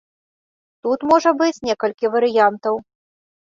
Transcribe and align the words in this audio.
Тут 0.87 0.99
можа 1.11 1.33
быць 1.41 1.63
некалькі 1.69 2.11
варыянтаў. 2.17 2.81